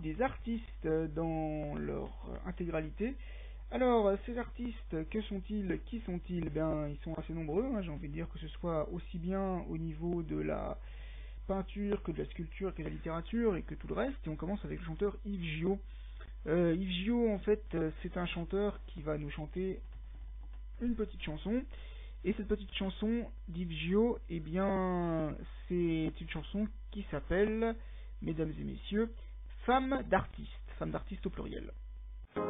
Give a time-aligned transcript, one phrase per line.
[0.00, 2.10] des artistes dans leur
[2.46, 3.14] intégralité.
[3.70, 5.78] Alors, ces artistes, que sont-ils?
[5.86, 6.50] Qui sont-ils?
[6.50, 9.64] Ben, ils sont assez nombreux, hein, j'ai envie de dire que ce soit aussi bien
[9.68, 10.76] au niveau de la
[11.46, 14.16] peinture que de la sculpture que de la littérature et que tout le reste.
[14.26, 15.78] Et on commence avec le chanteur Yves Gio.
[16.46, 17.62] Euh, Yves Gio, en fait,
[18.02, 19.80] c'est un chanteur qui va nous chanter
[20.80, 21.62] une petite chanson.
[22.24, 25.34] Et cette petite chanson d'Yves Gio, eh bien,
[25.68, 27.74] c'est une chanson qui s'appelle,
[28.20, 29.10] mesdames et messieurs,
[29.66, 30.50] Femme d'artiste.
[30.78, 31.70] Femme d'artiste au pluriel.
[32.34, 32.40] C'est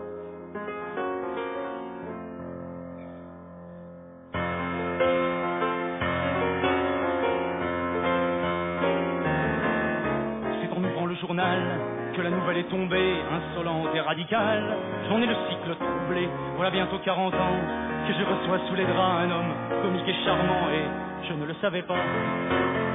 [10.71, 11.81] en ouvrant le journal
[12.15, 14.77] que la nouvelle est tombée, insolente et radicale.
[15.09, 17.61] J'en ai le cycle troublé, voilà bientôt 40 ans
[18.07, 19.53] que je reçois sous les draps un homme
[19.83, 22.90] comique et charmant et je ne le savais pas.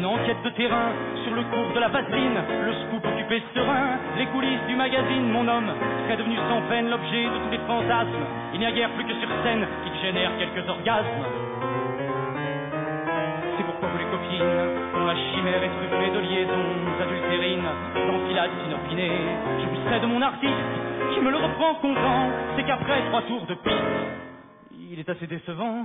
[0.00, 4.24] Une enquête de terrain sur le cours de la vaseline, le scoop occupé serein, les
[4.32, 5.68] coulisses du magazine, mon homme
[6.06, 8.24] serait devenu sans peine l'objet de tous les fantasmes.
[8.54, 11.24] Il n'y a guère plus que sur scène qui génère quelques orgasmes.
[13.58, 14.56] C'est pourquoi vous les copines,
[14.96, 19.20] dont la chimère est truffée de liaisons adultérines, d'enfilades inopinées,
[19.60, 20.72] je vous serai de mon artiste
[21.12, 24.00] qui me le reprend content, c'est qu'après trois tours de piste,
[24.80, 25.84] il est assez décevant.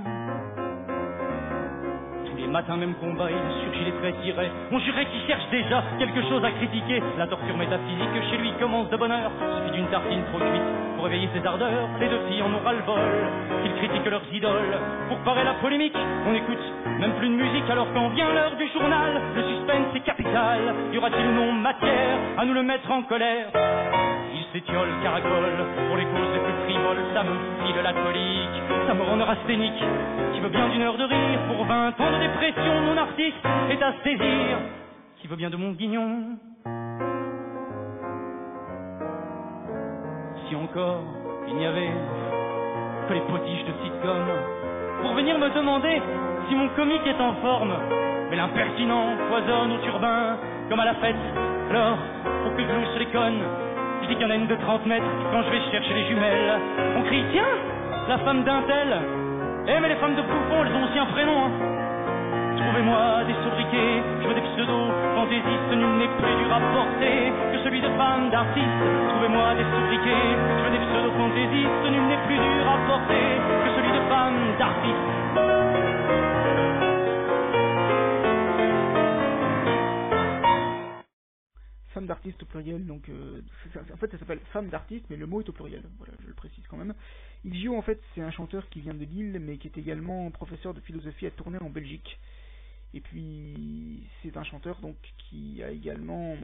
[2.46, 4.48] Les matins, même combat, il surgit les traits tirés.
[4.70, 7.02] On jurait qu'il cherche déjà quelque chose à critiquer.
[7.18, 9.32] La torture métaphysique chez lui commence de bonne heure.
[9.58, 10.62] Suffit d'une tartine trop cuite
[10.94, 11.88] pour réveiller ses ardeurs.
[11.98, 13.02] Les deux en aura le bol.
[13.64, 14.78] Ils critiquent leurs idoles.
[15.08, 18.68] Pour parer la polémique, on écoute même plus de musique alors quand vient l'heure du
[18.68, 19.20] journal.
[19.34, 20.72] Le suspense est capital.
[20.92, 23.46] Y aura-t-il non matière à nous le mettre en colère?
[24.52, 26.35] S'étiole, caracole, pour les causes
[27.14, 27.34] ça me
[27.64, 29.84] file la colique, ça me rend neurasthénique,
[30.32, 33.82] qui veut bien d'une heure de rire, pour vingt ans de dépression, mon artiste est
[33.82, 34.58] à saisir,
[35.16, 36.38] qui veut bien de mon guignon.
[40.48, 41.02] Si encore
[41.48, 41.92] il n'y avait
[43.08, 44.26] que les potiches de sitcom,
[45.02, 46.02] pour venir me demander
[46.48, 47.74] si mon comique est en forme,
[48.30, 50.36] mais l'impertinent foisonne au turbin,
[50.68, 51.16] comme à la fête,
[51.70, 51.98] alors,
[52.42, 53.42] pour que je les connes,
[54.02, 56.06] je dis qu'il y en a une de 30 mètres quand je vais chercher les
[56.06, 56.52] jumelles.
[56.96, 57.54] On crie, tiens,
[58.08, 58.96] la femme d'un tel.
[59.68, 61.44] Eh, mais les femmes de bouffon, elles ont aussi un prénom.
[61.44, 61.50] Hein.
[62.56, 67.58] Trouvez-moi des sobriquets, je veux des pseudos fantaisistes, nul n'est plus dur à porter que
[67.64, 68.80] celui de femme d'artiste.
[69.10, 73.26] Trouvez-moi des sobriquets, je veux des pseudos fantaisistes, nul n'est plus dur à porter
[73.64, 75.06] que celui de femme d'artiste.
[81.96, 83.40] Femme d'artiste au pluriel, donc euh,
[83.90, 86.34] en fait ça s'appelle femme d'artiste, mais le mot est au pluriel, voilà, je le
[86.34, 86.92] précise quand même.
[87.46, 90.74] Ilgio en fait c'est un chanteur qui vient de Lille, mais qui est également professeur
[90.74, 92.18] de philosophie à tourner en Belgique.
[92.92, 96.36] Et puis c'est un chanteur donc qui a également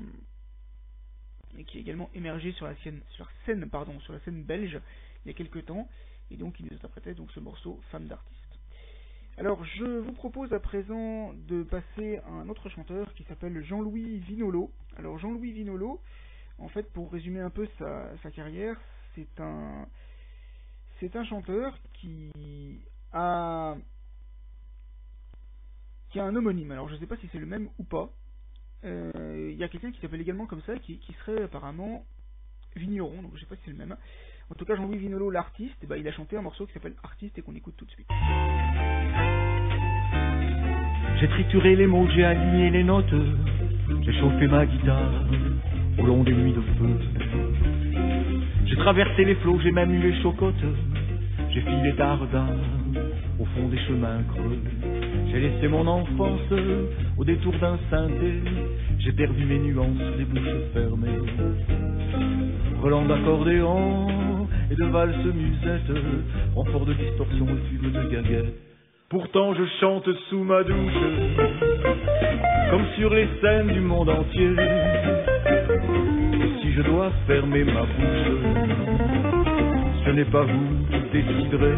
[1.67, 4.81] qui a également émergé sur la scène, sur la scène, pardon, sur la scène belge
[5.27, 5.87] il y a quelques temps,
[6.31, 8.42] et donc il nous interprétait donc ce morceau Femme d'artiste.
[9.39, 14.19] Alors je vous propose à présent de passer à un autre chanteur qui s'appelle Jean-Louis
[14.19, 14.71] Vinolo.
[14.97, 16.01] Alors Jean-Louis Vinolo,
[16.59, 18.79] en fait pour résumer un peu sa, carrière,
[19.15, 22.31] c'est un chanteur qui
[23.13, 23.77] a
[26.11, 26.71] qui a un homonyme.
[26.73, 28.11] Alors je ne sais pas si c'est le même ou pas.
[28.85, 32.05] Euh, il y a quelqu'un qui s'appelle également comme ça, qui, serait apparemment
[32.77, 33.97] vigneron, donc je ne sais pas si c'est le même.
[34.51, 36.97] En tout cas, Jean-Louis Vinolo, l'artiste, eh ben, il a chanté un morceau qui s'appelle
[37.03, 38.09] Artiste et qu'on écoute tout de suite.
[41.23, 43.15] J'ai trituré les mots, j'ai aligné les notes,
[44.05, 45.25] j'ai chauffé ma guitare
[45.97, 46.99] au long des nuits de feu.
[48.67, 50.65] J'ai traversé les flots, j'ai même eu les chocottes,
[51.51, 52.49] j'ai filé tardin
[53.39, 54.59] au fond des chemins creux.
[55.31, 56.41] J'ai laissé mon enfance
[57.17, 58.43] au détour d'un synthé,
[58.99, 61.21] j'ai perdu mes nuances, les bouches fermées.
[62.83, 64.09] Relent d'accordéon
[64.73, 66.03] et de valse musette,
[66.57, 68.72] renfort de distorsion et fume de gaguette.
[69.13, 71.03] Pourtant je chante sous ma douche,
[72.71, 74.57] comme sur les scènes du monde entier.
[76.63, 78.33] Si je dois fermer ma bouche,
[80.07, 81.75] ce n'est pas vous qui déciderez.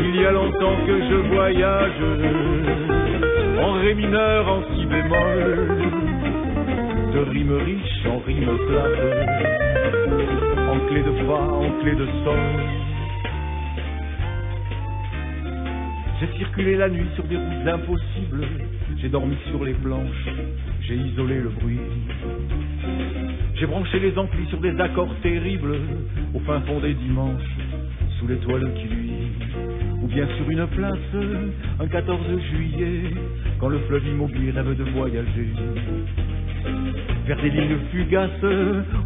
[0.00, 2.02] Il y a longtemps que je voyage,
[3.58, 5.68] en ré mineur, en si bémol,
[7.14, 9.00] de rime riche en rime plate,
[10.68, 12.87] en clé de fa, en clé de sol.
[16.20, 18.44] J'ai circulé la nuit sur des routes impossibles,
[18.96, 20.28] j'ai dormi sur les planches,
[20.80, 21.78] j'ai isolé le bruit.
[23.54, 25.76] J'ai branché les amplis sur des accords terribles,
[26.34, 27.56] au fin fond des dimanches,
[28.18, 29.28] sous l'étoile qui luit.
[30.02, 31.24] Ou bien sur une place,
[31.78, 33.14] un 14 juillet,
[33.60, 35.52] quand le fleuve immobile rêve de voyager.
[37.26, 38.30] Vers des lignes fugaces,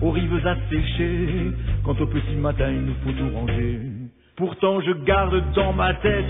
[0.00, 1.50] aux rives asséchées,
[1.84, 3.91] quand au petit matin il nous faut tout ranger.
[4.36, 6.24] Pourtant je garde dans ma tête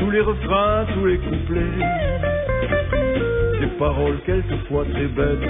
[0.00, 1.78] tous les refrains, tous les couplets,
[3.60, 5.48] des paroles quelquefois très bêtes,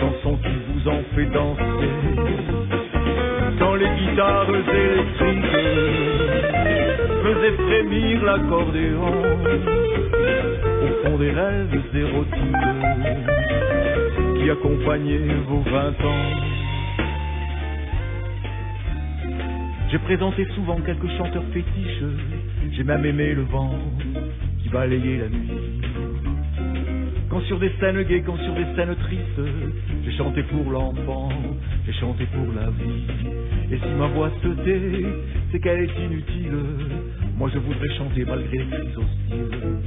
[0.00, 1.62] chansons qui vous ont fait danser
[3.60, 5.52] quand les guitares électriques
[7.22, 9.22] faisaient frémir l'accordéon
[10.82, 12.66] au fond des rêves érotiques
[14.36, 16.47] qui accompagnaient vos vingt ans.
[19.90, 22.04] J'ai présenté souvent quelques chanteurs fétiches,
[22.72, 23.74] j'ai même aimé le vent
[24.62, 25.80] qui balayait la nuit.
[27.30, 29.40] Quand sur des scènes gaies, quand sur des scènes tristes,
[30.04, 31.30] j'ai chanté pour l'enfant,
[31.86, 33.06] j'ai chanté pour la vie.
[33.70, 35.06] Et si ma voix se tait,
[35.50, 36.58] c'est qu'elle est inutile.
[37.38, 39.78] Moi je voudrais chanter malgré les hostiles.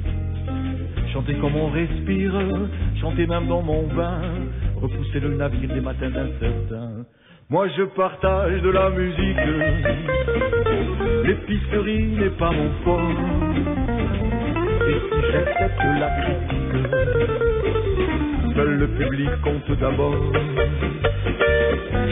[1.13, 2.33] Chanter comme on respire,
[2.99, 4.21] chanter même dans mon bain,
[4.77, 6.90] repousser le navire des matins incertains.
[7.51, 9.37] Moi je partage de la musique,
[11.25, 13.11] l'épicerie n'est pas mon fort.
[14.87, 16.79] Et si j'accepte la critique,
[18.55, 20.15] seul le public compte d'abord.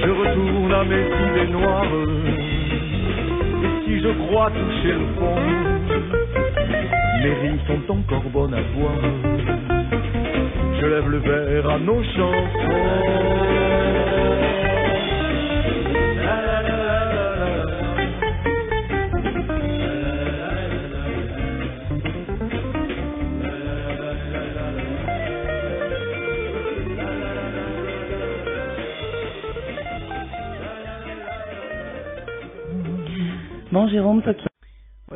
[0.03, 1.85] Je retourne à mes idées noires.
[3.63, 5.39] Et si je crois toucher le fond,
[7.23, 9.03] mes rimes sont encore bonnes à boire.
[10.81, 13.29] Je lève le verre à nos chansons.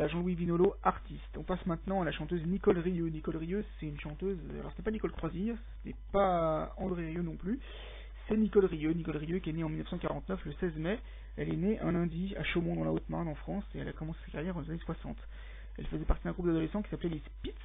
[0.08, 1.38] Jean-Louis Vinolo, artiste.
[1.38, 3.08] On passe maintenant à la chanteuse Nicole Rieux.
[3.08, 4.38] Nicole Rieux, c'est une chanteuse.
[4.58, 7.60] Alors, ce n'est pas Nicole Croisille, ce n'est pas André Rieu non plus.
[8.28, 8.92] C'est Nicole Rieux.
[8.94, 11.00] Nicole Rieux qui est née en 1949, le 16 mai.
[11.36, 13.94] Elle est née un lundi à Chaumont, dans la Haute-Marne, en France, et elle a
[13.94, 15.18] commencé sa carrière dans les années 60.
[15.78, 17.56] Elle faisait partie d'un groupe d'adolescents qui s'appelait les Spitz.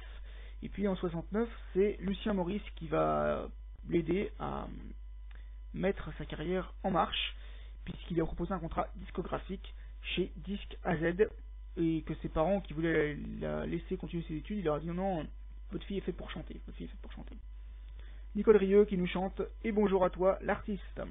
[0.63, 3.47] Et puis en 69, c'est Lucien Maurice qui va
[3.87, 4.67] l'aider à
[5.73, 7.35] mettre sa carrière en marche,
[7.85, 11.27] puisqu'il lui a proposé un contrat discographique chez Disque AZ
[11.77, 14.87] et que ses parents qui voulaient la laisser continuer ses études, il leur a dit
[14.87, 15.27] non, non,
[15.71, 17.35] votre fille est faite pour chanter, votre fille est faite pour chanter.
[18.35, 21.01] Nicole Rieux qui nous chante Et bonjour à toi, l'artiste.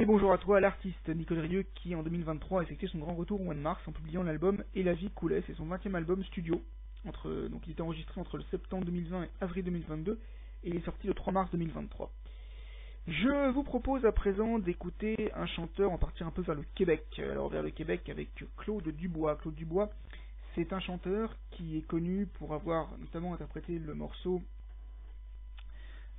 [0.00, 3.38] Et bonjour à toi, l'artiste Nicole Rieu qui en 2023 a effectué son grand retour
[3.38, 6.24] au mois de mars en publiant l'album Et la vie coulait, c'est son 20e album
[6.24, 6.62] studio.
[7.06, 10.18] Entre, donc il était enregistré entre le septembre 2020 et avril 2022
[10.64, 12.10] et il est sorti le 3 mars 2023.
[13.08, 17.20] Je vous propose à présent d'écouter un chanteur en partir un peu vers le Québec.
[17.30, 19.36] Alors vers le Québec avec Claude Dubois.
[19.36, 19.90] Claude Dubois,
[20.54, 24.40] c'est un chanteur qui est connu pour avoir notamment interprété le morceau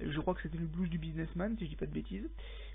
[0.10, 2.29] je crois que c'était le blues du businessman, si je dis pas de bêtises.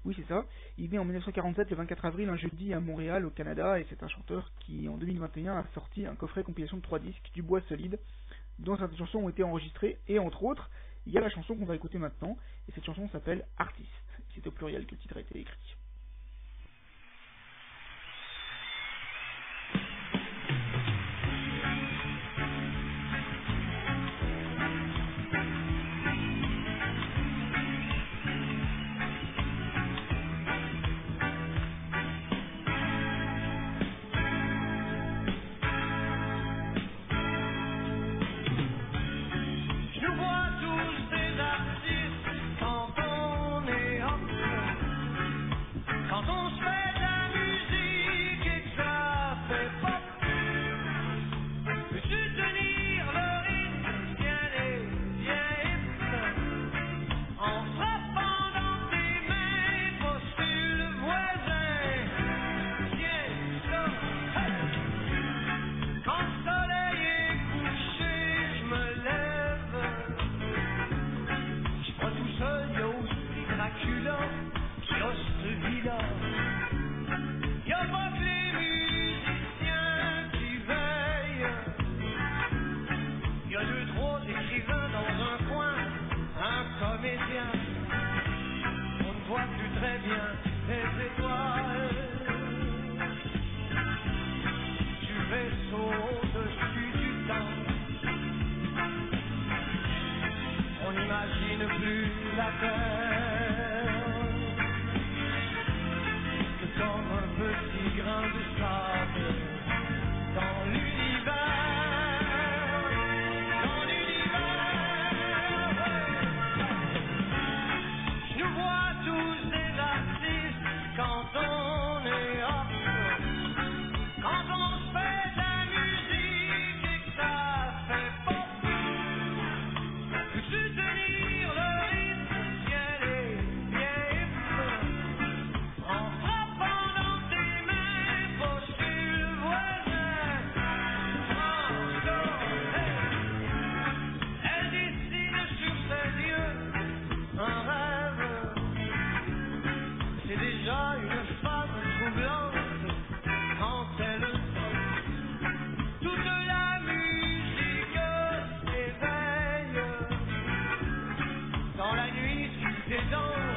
[0.05, 0.45] Oui, c'est ça.
[0.79, 4.03] Il est en 1947, le 24 avril, un jeudi à Montréal, au Canada, et c'est
[4.03, 7.61] un chanteur qui, en 2021, a sorti un coffret compilation de trois disques, du bois
[7.63, 7.99] solide,
[8.59, 10.71] dont certaines chansons ont été enregistrées, et entre autres,
[11.07, 12.37] il y a la chanson qu'on va écouter maintenant,
[12.69, 13.89] et cette chanson s'appelle Artiste.
[14.35, 15.76] C'est au pluriel que le titre a été écrit.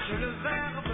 [0.10, 0.89] Je le verre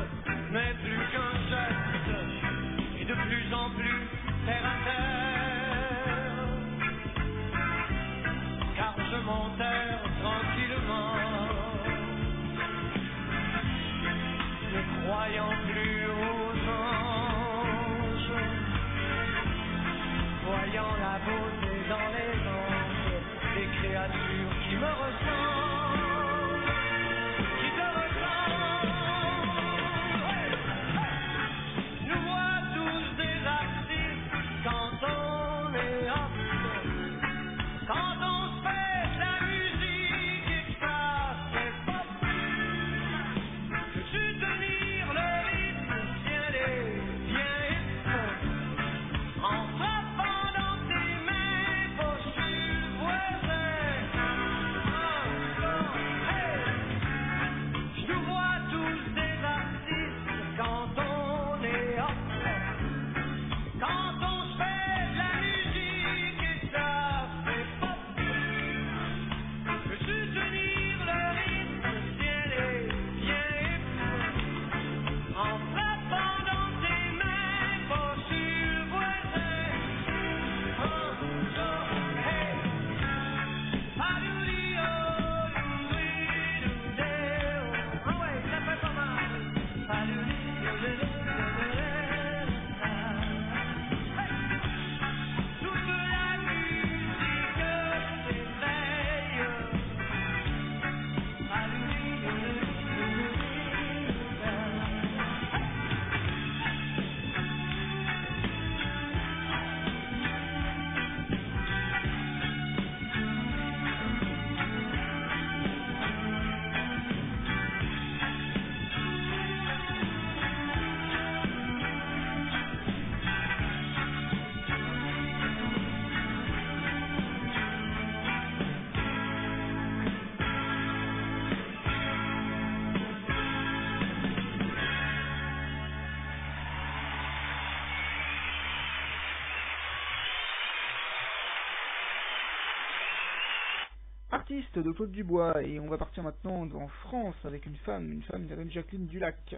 [144.55, 148.43] De Claude Dubois, et on va partir maintenant en France avec une femme, une femme
[148.43, 149.55] qui s'appelle Jacqueline Dulac.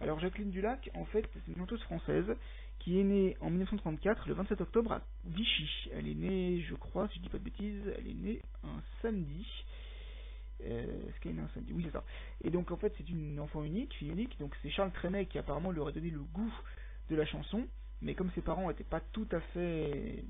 [0.00, 2.26] Alors Jacqueline Dulac, en fait, c'est une chanteuse française
[2.80, 5.90] qui est née en 1934, le 27 octobre à Vichy.
[5.92, 8.82] Elle est née, je crois, si je dis pas de bêtises, elle est née un
[9.00, 9.46] samedi.
[10.64, 11.72] Euh, Est-ce qu'elle est née un samedi?
[11.72, 12.02] Oui, c'est ça.
[12.42, 14.36] Et donc en fait, c'est une enfant unique, fille unique.
[14.40, 16.52] Donc c'est Charles Trenet qui apparemment lui aurait donné le goût
[17.10, 17.64] de la chanson.
[18.00, 20.24] Mais comme ses parents n'étaient pas tout à fait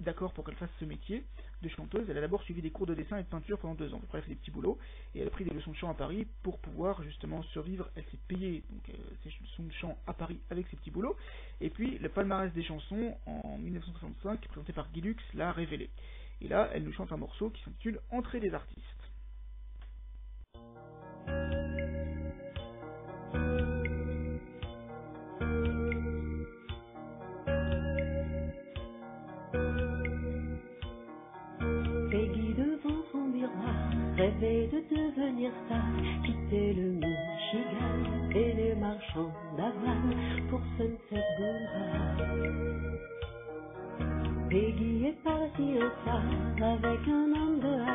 [0.00, 1.24] d'accord pour qu'elle fasse ce métier
[1.62, 3.92] de chanteuse, elle a d'abord suivi des cours de dessin et de peinture pendant deux
[3.94, 4.00] ans.
[4.04, 4.78] Après, elle a fait des petits boulots
[5.14, 7.88] et elle a pris des leçons de chant à Paris pour pouvoir justement survivre.
[7.96, 8.92] Elle s'est payée donc, euh,
[9.24, 11.16] ses leçons de chant à Paris avec ses petits boulots.
[11.60, 15.90] Et puis, le palmarès des chansons en 1965, présenté par Guy Lux, l'a révélé.
[16.42, 18.95] Et là, elle nous chante un morceau qui s'intitule Entrée des artistes.
[34.16, 35.84] Rêvait de devenir star,
[36.24, 40.14] quitter le Michigan et les marchands d'avoine
[40.48, 42.96] pour Sunset Boulevard.
[44.48, 46.22] Peggy est partie au phare
[46.62, 47.85] avec un homme de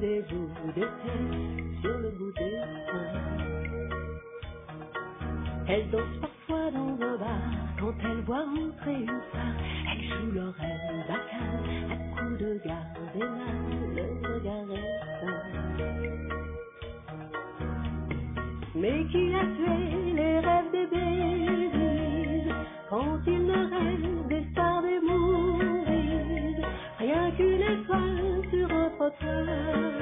[0.00, 0.90] des bouts d'été
[1.80, 3.46] sur le bout des seins.
[5.68, 9.54] Elle danse parfois dans un bar, quand elle voit entrer une star,
[9.92, 13.52] elle joue l'oreille bacane, à coups de gardena,
[13.96, 15.44] le regard éteint.
[18.74, 22.52] Mais qui a tué les rêves des babies
[22.90, 24.15] quand ils ne rêvent
[29.20, 29.95] sur un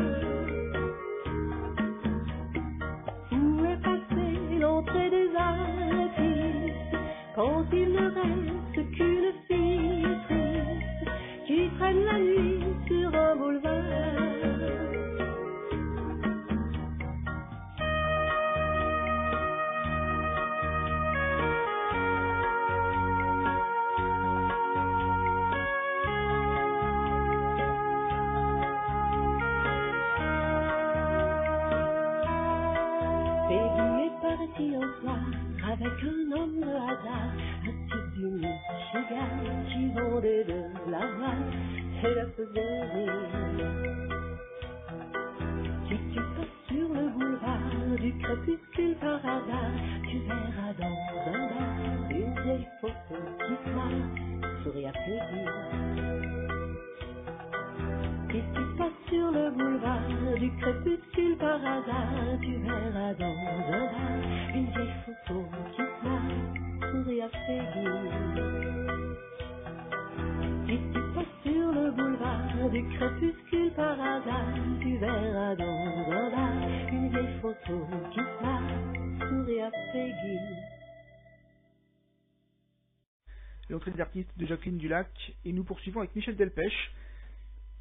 [35.75, 37.33] avec un homme de hasard,
[37.65, 39.31] type du Michigan
[39.73, 41.51] qui vendait de la voile
[42.05, 43.13] et la faisait rire.
[45.89, 49.75] Si tu passes sur le boulevard du crépuscule par hasard,
[50.09, 55.45] tu verras dans un bar une vieille photo qui se sourit à Peggy.
[58.31, 64.55] Si tu passes sur le boulevard du crépuscule par hasard, tu verras dans un bar
[64.55, 65.04] une vieille
[83.71, 85.09] L'entrée des artistes de Jacqueline Dulac,
[85.45, 86.73] et nous poursuivons avec Michel Delpech,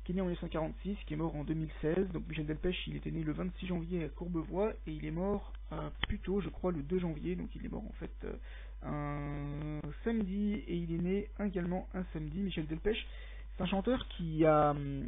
[0.04, 2.10] qui est né en 1946, qui est mort en 2016.
[2.14, 5.54] Donc Michel Delpech, il était né le 26 janvier à Courbevoie, et il est mort
[5.72, 8.34] euh, plus tôt, je crois, le 2 janvier, donc il est mort en fait euh,
[8.86, 12.40] un samedi, et il est né également un samedi.
[12.40, 13.06] Michel Delpech,
[13.56, 15.08] c'est un chanteur qui a hum,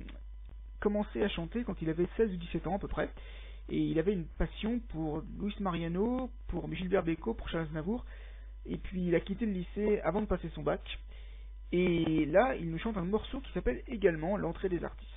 [0.80, 3.10] commencé à chanter quand il avait 16 ou 17 ans à peu près,
[3.70, 8.06] et il avait une passion pour Luis Mariano, pour Gilbert Bécaud, pour Charles Navour,
[8.66, 10.82] et puis il a quitté le lycée avant de passer son bac.
[11.72, 15.15] Et là, il nous chante un morceau qui s'appelle également L'entrée des artistes.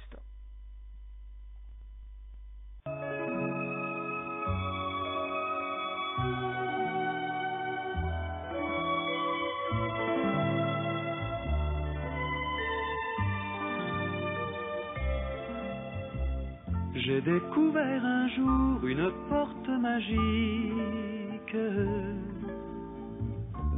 [19.29, 21.57] Porte magique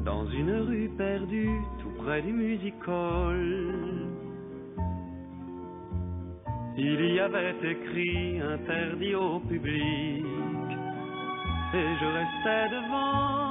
[0.05, 3.81] dans une rue perdue tout près du music hall.
[6.77, 10.25] Il y avait écrit interdit au public
[11.75, 13.51] et je restais devant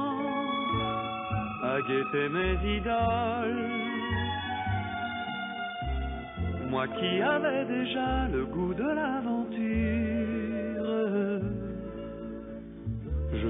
[1.64, 3.90] à guetter mes idoles.
[6.70, 10.09] Moi qui avais déjà le goût de l'aventure,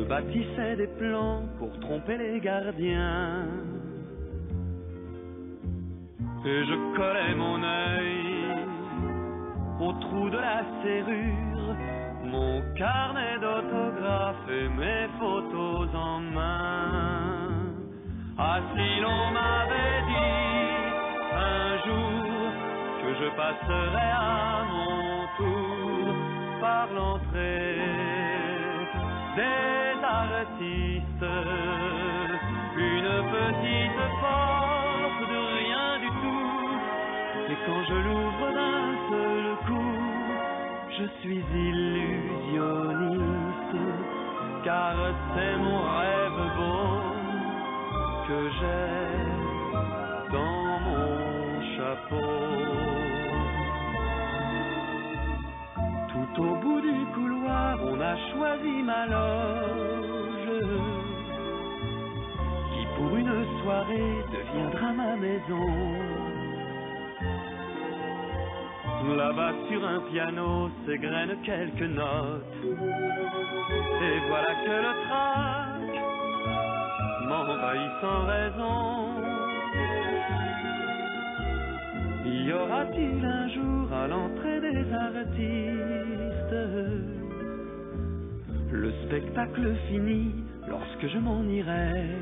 [0.10, 3.46] je bâtissais des plans pour tromper les gardiens.
[6.46, 8.56] Et je collais mon œil
[9.82, 11.76] au trou de la serrure,
[12.24, 17.50] mon carnet d'autographes et mes photos en main.
[18.38, 20.40] Ah si l'on m'avait dit
[21.36, 22.52] un jour
[23.02, 26.16] que je passerais à mon tour
[26.62, 27.78] par l'entrée
[29.36, 29.79] des
[37.90, 39.98] je l'ouvre d'un seul coup,
[40.98, 42.68] je suis illusionniste,
[44.64, 44.96] car
[45.34, 46.92] c'est mon rêve beau
[48.28, 48.98] que j'ai
[50.32, 51.08] dans mon
[51.76, 52.32] chapeau.
[56.12, 60.52] Tout au bout du couloir, on a choisi ma loge,
[62.72, 66.29] qui pour une soirée deviendra ma maison.
[69.18, 72.64] Là-bas sur un piano s'égrènent quelques notes,
[74.02, 75.92] et voilà que le trac
[77.28, 78.80] m'envahit sans raison.
[82.26, 86.56] Y aura-t-il un jour à l'entrée des artistes?
[88.72, 90.34] Le spectacle fini
[90.68, 92.16] lorsque je m'en irai.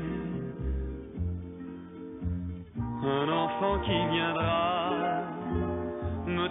[3.04, 4.77] Un enfant qui viendra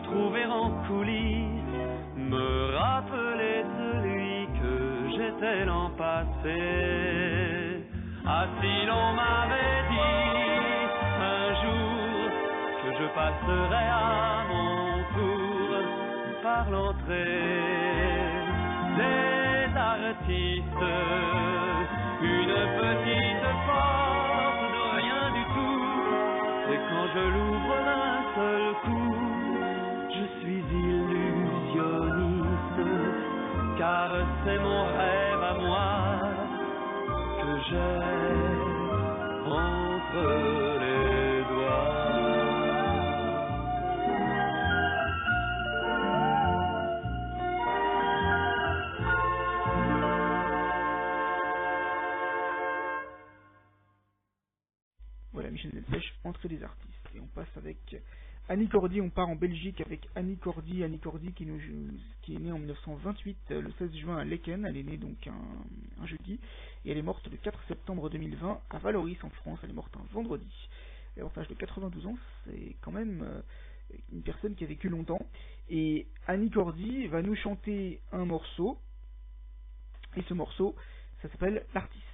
[0.07, 1.75] trouver en coulisses,
[2.15, 4.75] me rappeler celui que
[5.15, 7.83] j'étais l'an passé.
[8.25, 10.27] Ah si l'on m'avait dit
[11.33, 12.29] un jour
[12.81, 14.79] que je passerais à mon
[15.15, 15.69] tour
[16.43, 18.33] par l'entrée
[18.99, 20.87] des artistes,
[22.21, 25.83] une petite porte de rien du tout,
[26.73, 27.56] et quand je l'ouvre
[34.47, 36.19] c'est mon rêve à moi
[37.37, 38.03] que j'ai
[39.45, 40.23] entre
[40.79, 41.97] les doigts.
[55.33, 56.93] Voilà, Michel Delpech, Entrée des artistes.
[57.15, 57.77] Et on passe avec
[58.57, 60.83] Annie Cordy, on part en Belgique avec Annie Cordy.
[60.83, 64.65] Annie Cordy qui, est née en 1928, euh, le 16 juin à Lecken.
[64.65, 66.39] Elle est née donc un, jeudi.
[66.83, 69.59] Et elle est morte le 4 septembre 2020 à Valoris en France.
[69.61, 70.51] Elle est morte un vendredi.
[71.15, 72.17] Elle est âge de 92 ans.
[72.45, 73.41] C'est quand même euh,
[74.11, 75.23] une personne qui a vécu longtemps.
[75.69, 78.79] Et Annie Cordy va nous chanter un morceau.
[80.15, 80.75] Et ce morceau,
[81.21, 82.06] ça s'appelle L'artiste.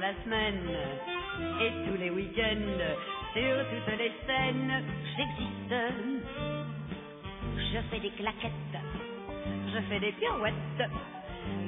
[0.00, 0.68] La semaine
[1.60, 2.80] et tous les week-ends,
[3.34, 4.82] sur toutes les scènes,
[5.16, 5.74] j'existe.
[7.56, 8.80] Je fais des claquettes,
[9.74, 10.90] je fais des pirouettes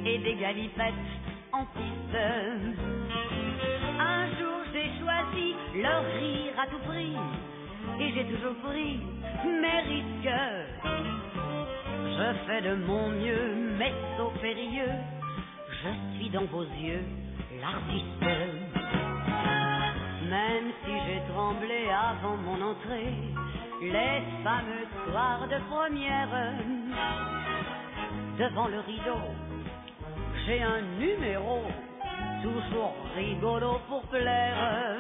[0.07, 0.95] et des galipettes
[1.53, 2.17] en piste.
[4.01, 7.13] Un jour j'ai choisi leur rire à tout prix
[8.01, 9.01] et j'ai toujours pris
[9.45, 10.37] mes risques.
[12.17, 14.97] Je fais de mon mieux, mais sauf périlleux,
[15.83, 17.05] je suis dans vos yeux
[17.63, 18.25] l'artiste.
[20.29, 23.15] Même si j'ai tremblé avant mon entrée,
[23.81, 26.35] les fameux soirs de première,
[28.39, 29.23] devant le rideau,
[30.45, 31.61] j'ai un numéro,
[32.43, 34.97] toujours rigolo pour plaire.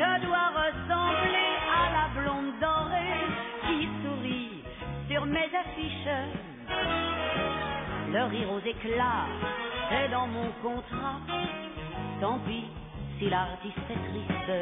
[0.00, 3.24] Je dois ressembler à la blonde dorée
[3.66, 4.62] qui sourit
[5.08, 6.16] sur mes affiches.
[8.10, 9.26] Le rire aux éclats,
[9.88, 11.20] c'est dans mon contrat.
[12.20, 12.64] Tant pis
[13.18, 14.52] si l'artiste est triste.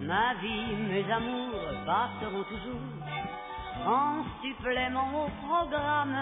[0.00, 6.16] Ma vie, mes amours passeront toujours en supplément au programme.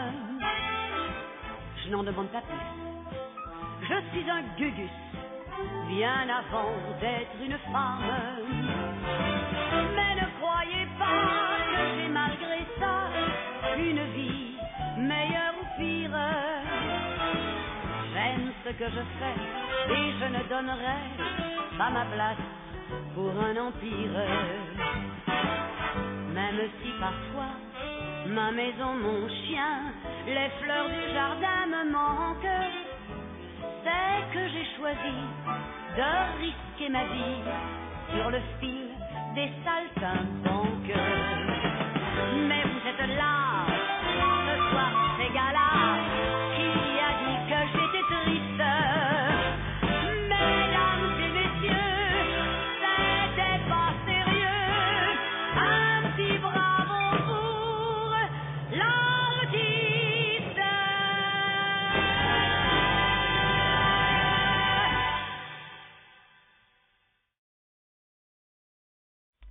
[1.85, 2.67] Je n'en demande pas plus.
[3.83, 4.91] Je suis un gugus,
[5.89, 8.11] bien avant d'être une femme.
[9.95, 13.09] Mais ne croyez pas que j'ai malgré ça
[13.79, 14.30] une vie
[18.71, 21.01] ce que je fais et je ne donnerai
[21.77, 22.37] pas ma place
[23.15, 24.17] pour un empire.
[26.35, 27.55] Même si parfois
[28.29, 29.93] ma maison, mon chien,
[30.27, 32.63] les fleurs du jardin me manquent,
[33.83, 35.19] c'est que j'ai choisi
[35.97, 37.43] de risquer ma vie
[38.15, 38.89] sur le fil
[39.35, 41.01] des saltimbanques.
[42.49, 43.50] Mais vous êtes là,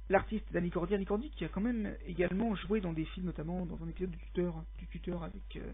[0.09, 3.89] l'artiste Danny Cordy, qui a quand même également joué dans des films, notamment dans un
[3.89, 5.71] épisode du tuteur, du tuteur avec euh,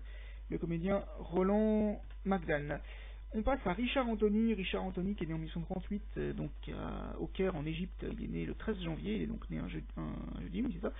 [0.50, 2.80] le comédien Roland McDan.
[3.34, 4.54] On passe à Richard Anthony.
[4.54, 8.06] Richard Anthony qui est né en 1938 euh, donc à- au Caire en Égypte.
[8.17, 9.67] Il est né le 13 janvier, il est donc né un,
[10.54, 10.93] oui, c'est ça.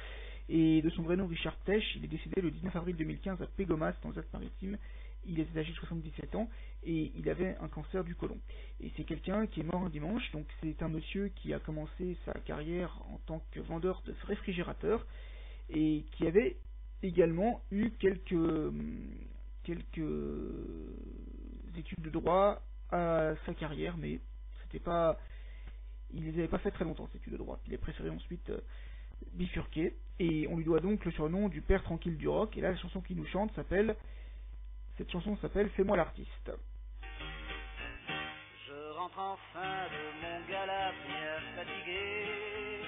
[0.50, 3.48] Et de son vrai nom Richard Tesch, il est décédé le 19 avril 2015 à
[3.48, 4.78] Pégomas dans les Alpes-Maritimes.
[5.28, 6.50] Il était âgé de 77 ans
[6.84, 8.38] et il avait un cancer du côlon.
[8.80, 12.18] Et c'est quelqu'un qui est mort un dimanche, donc c'est un monsieur qui a commencé
[12.26, 15.06] sa carrière en tant que vendeur de réfrigérateurs
[15.70, 16.58] et qui avait
[17.02, 18.74] également eu quelques,
[19.64, 20.12] quelques
[21.78, 22.62] études de droit
[22.92, 24.20] à sa carrière, mais
[24.64, 25.20] c'était pas,
[26.14, 27.60] il les avait pas fait très longtemps ces études de droit.
[27.68, 28.60] Il a préféré ensuite euh,
[29.34, 32.56] bifurquer et on lui doit donc le surnom du père tranquille du rock.
[32.58, 33.96] Et là, la chanson qu'il nous chante s'appelle,
[34.98, 36.52] cette chanson s'appelle Fais-moi l'artiste.
[38.68, 42.82] Je rentre enfin de mon gala bien fatigué.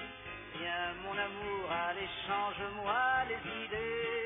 [0.58, 4.17] Viens mon amour, allez change-moi les idées.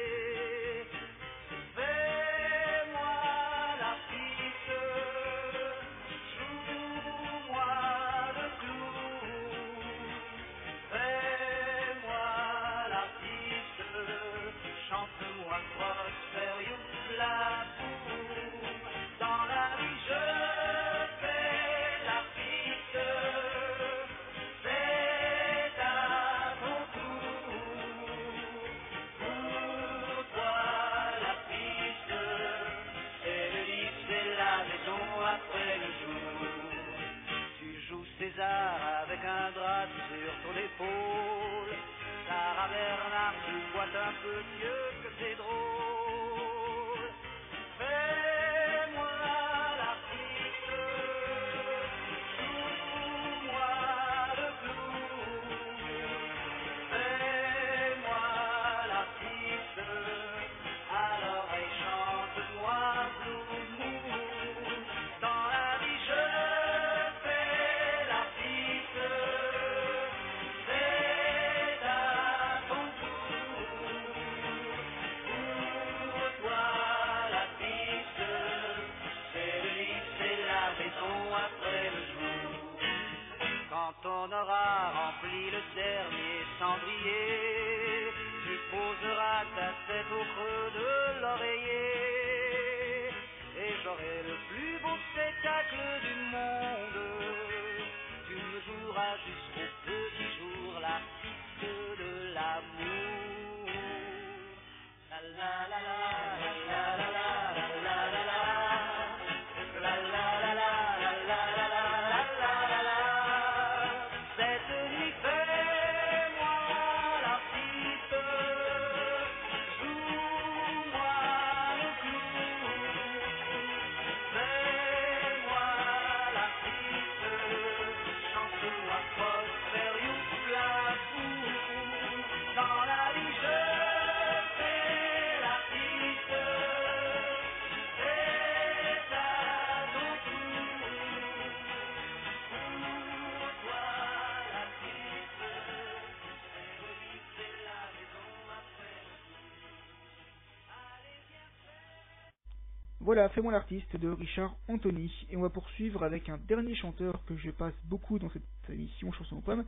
[153.03, 155.13] Voilà, Fais-moi l'artiste de Richard Anthony.
[155.31, 159.11] Et on va poursuivre avec un dernier chanteur que je passe beaucoup dans cette émission
[159.13, 159.65] Chanson aux pommes.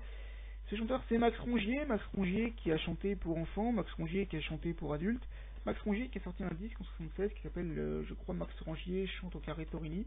[0.71, 1.85] Ce chanteur, c'est Max Rongier.
[1.85, 5.27] Max Rongier qui a chanté pour enfants, Max Rongier qui a chanté pour adultes.
[5.67, 8.53] Max Rongier qui a sorti un disque en 76 qui s'appelle, euh, je crois, Max
[8.61, 10.07] Rongier chante au carré Torini.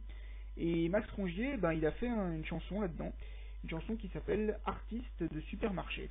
[0.55, 3.11] Et Max Rongier, ben, il a fait un- une chanson là-dedans.
[3.63, 6.09] Une chanson qui s'appelle Artiste de supermarché.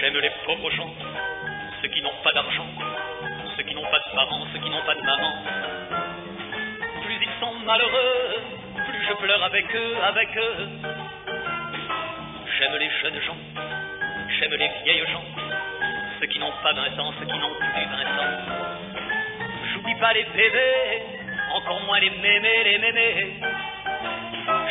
[0.00, 0.90] J'aime les pauvres gens,
[1.82, 2.66] ceux qui n'ont pas d'argent,
[3.56, 5.32] ceux qui n'ont pas de parents, ceux qui n'ont pas de maman.
[7.04, 8.36] Plus ils sont malheureux,
[8.74, 10.68] plus je pleure avec eux, avec eux.
[12.58, 13.36] J'aime les jeunes gens,
[14.38, 15.24] j'aime les vieilles gens,
[16.20, 18.38] ceux qui n'ont pas 20 ans, ceux qui n'ont plus 20 ans.
[19.72, 21.02] J'oublie pas les bébés,
[21.54, 23.36] encore moins les mémés, les mémés.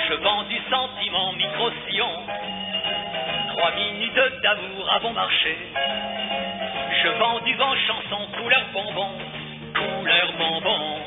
[0.07, 2.11] Je vends du sentiment micro-sillon,
[3.59, 5.57] trois minutes d'amour bon marché.
[7.03, 9.09] Je vends du vent chanson, couleur bonbon,
[9.75, 10.97] couleur bonbon.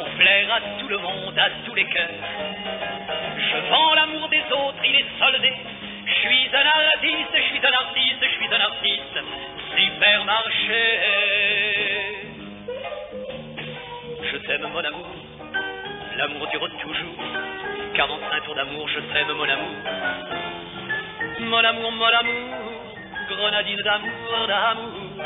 [0.00, 2.10] On plaire à tout le monde, à tous les cœurs.
[3.38, 5.52] Je vends l'amour des autres, il est soldé.
[6.06, 9.18] Je suis un artiste, je suis un artiste, je suis un artiste.
[9.76, 10.84] Supermarché.
[14.30, 15.08] Je t'aime mon amour,
[16.18, 17.16] l'amour dure toujours.
[17.94, 20.69] 45 tours d'amour, je t'aime mon amour.
[21.40, 22.54] Mon amour, mon amour,
[23.28, 25.24] grenadine d'amour, d'amour.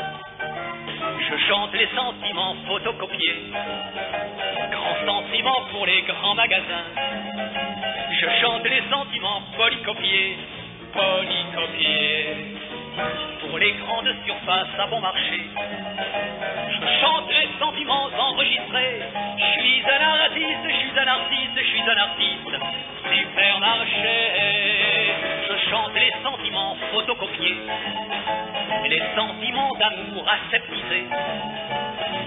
[1.19, 3.51] Je chante les sentiments photocopiés,
[4.71, 6.85] grands sentiments pour les grands magasins.
[8.11, 10.37] Je chante les sentiments polycopiés,
[10.93, 12.35] polycopiés,
[13.41, 15.41] pour les grandes surfaces à bon marché.
[16.69, 19.01] Je chante les sentiments enregistrés.
[19.37, 22.55] Je suis un artiste, je suis un artiste, je suis un artiste.
[23.11, 24.17] Supermarché.
[25.47, 27.57] Je chante les sentiments photocopiés.
[28.89, 31.05] Les sentiments d'amour aseptisés.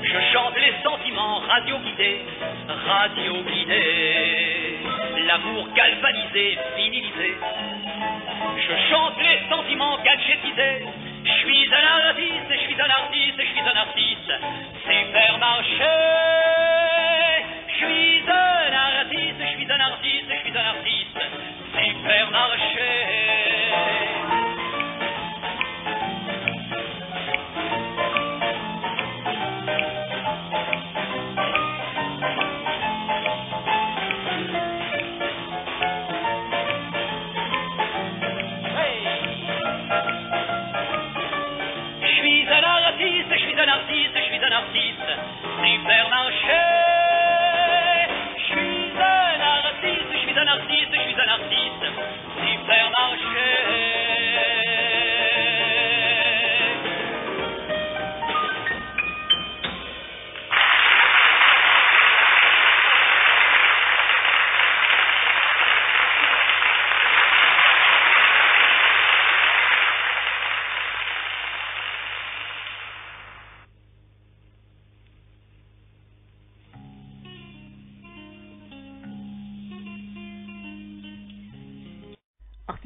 [0.03, 2.21] Je chante les sentiments radio-guidés.
[2.87, 4.79] Radio-guidés.
[5.27, 7.35] L'amour galvanisé, vinilisé.
[8.39, 10.87] Je chante les sentiments gadgetisés.
[11.25, 14.33] Je suis un artiste, je suis un artiste, je suis un artiste.
[14.85, 15.97] Supermarché.
[17.69, 21.19] Je suis un artiste, je suis un artiste, je suis un artiste.
[21.75, 22.89] Supermarché.
[23.35, 23.38] Je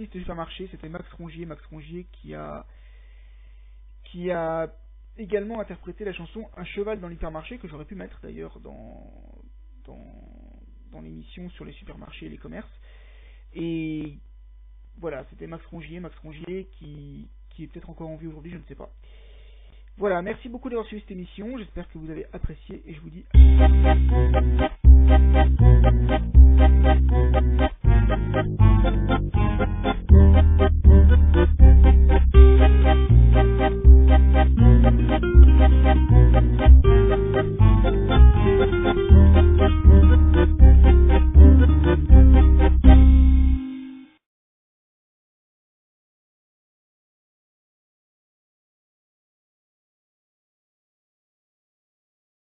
[0.02, 2.66] Artiste supermarché, c'était Max Rongier, Max Rongier qui a
[4.04, 4.68] qui a
[5.16, 9.12] également interprété la chanson Un cheval dans l'hypermarché que j'aurais pu mettre d'ailleurs dans
[9.84, 10.04] dans,
[10.90, 12.68] dans l'émission sur les supermarchés et les commerces.
[13.54, 14.18] Et
[14.98, 18.56] voilà, c'était Max Rongier, Max Rongier qui qui est peut-être encore en vie aujourd'hui, je
[18.56, 18.90] ne sais pas.
[19.98, 23.10] Voilà, merci beaucoup d'avoir suivi cette émission, j'espère que vous avez apprécié et je vous
[23.10, 23.24] dis
[29.60, 29.66] à